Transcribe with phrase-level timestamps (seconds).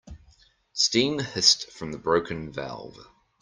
[0.73, 2.97] Steam hissed from the broken valve.